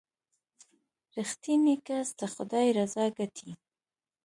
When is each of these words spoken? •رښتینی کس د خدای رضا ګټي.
•رښتینی 1.17 1.75
کس 1.87 2.07
د 2.19 2.21
خدای 2.33 2.67
رضا 2.79 3.05
ګټي. 3.17 3.51